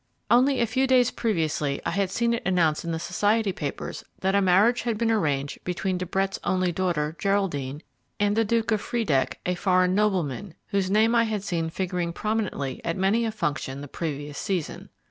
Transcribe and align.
Only 0.31 0.59
a 0.59 0.65
few 0.65 0.87
days 0.87 1.11
previously 1.11 1.79
I 1.85 1.91
had 1.91 2.09
seen 2.09 2.33
it 2.33 2.41
announced 2.43 2.83
in 2.83 2.91
the 2.91 2.97
society 2.97 3.51
papers 3.51 4.03
that 4.21 4.33
a 4.33 4.41
marriage 4.41 4.81
had 4.81 4.97
been 4.97 5.11
arranged 5.11 5.63
between 5.63 5.99
De 5.99 6.07
Brett's 6.07 6.39
only 6.43 6.71
daughter, 6.71 7.15
Geraldine, 7.19 7.83
and 8.19 8.35
the 8.35 8.43
Duke 8.43 8.71
of 8.71 8.81
Friedeck, 8.81 9.37
a 9.45 9.53
foreign 9.53 9.93
nobleman, 9.93 10.55
whose 10.69 10.89
name 10.89 11.13
I 11.13 11.25
had 11.25 11.43
seen 11.43 11.69
figuring 11.69 12.13
prominently 12.13 12.81
at 12.83 12.97
many 12.97 13.25
a 13.25 13.31
function 13.31 13.81
the 13.81 13.87
previous 13.87 14.39
season. 14.39 14.89